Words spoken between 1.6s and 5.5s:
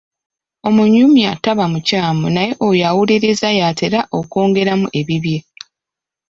mukyamu naye oyo awulirirza y’atera okwongeramu ebibye.